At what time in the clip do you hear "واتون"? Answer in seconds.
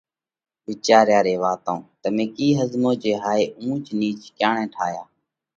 1.43-1.79